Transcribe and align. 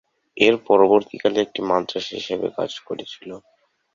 এটি 0.37 0.57
পরবর্তীকালে 0.67 1.37
একটি 1.41 1.59
"মাদ্রাসা" 1.69 2.13
হিসাবে 2.19 2.47
কাজ 2.57 2.71
করেছিল। 2.87 3.29